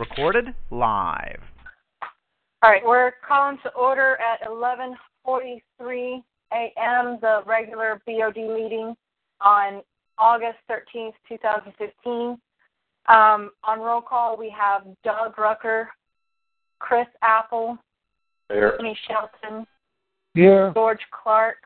[0.00, 1.40] Recorded live.
[2.62, 6.22] All right, we're calling to order at 11:43
[6.54, 7.18] a.m.
[7.20, 8.96] the regular BOD meeting
[9.42, 9.82] on
[10.16, 12.40] August 13th, 2015.
[13.08, 15.90] Um, on roll call, we have Doug Rucker,
[16.78, 17.76] Chris Apple,
[18.50, 18.78] Here.
[18.78, 19.66] Tony Shelton,
[20.32, 20.72] Here.
[20.72, 21.58] George Clark,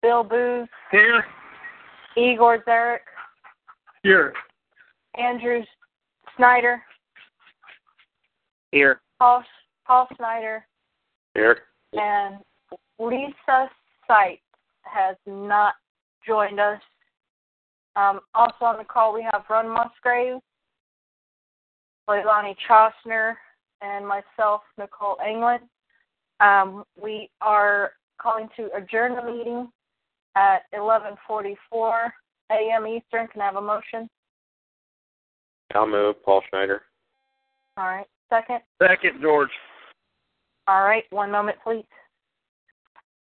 [0.00, 1.26] Bill Booth, Here.
[2.16, 3.00] Igor Zarek,
[4.02, 4.32] Here.
[5.18, 5.62] Andrew
[6.36, 6.82] Snyder,
[8.72, 9.00] Here.
[9.18, 9.42] Paul,
[9.86, 10.66] Paul Snyder,
[11.34, 11.58] Here.
[11.92, 12.36] and
[12.98, 13.70] Lisa
[14.06, 14.40] Sight
[14.82, 15.74] has not
[16.26, 16.80] joined us.
[17.96, 20.40] Um, also on the call, we have Ron Musgrave,
[22.08, 23.34] Leilani Chosner,
[23.80, 25.64] and myself, Nicole England.
[26.40, 29.68] Um, we are calling to adjourn the meeting
[30.36, 32.12] at 11:44
[32.50, 32.86] a.m.
[32.86, 33.26] Eastern.
[33.28, 34.08] Can I have a motion?
[35.74, 36.22] I'll move.
[36.24, 36.82] Paul Schneider.
[37.76, 38.06] All right.
[38.30, 38.60] Second.
[38.82, 39.50] Second, George.
[40.68, 41.04] All right.
[41.10, 41.84] One moment, please.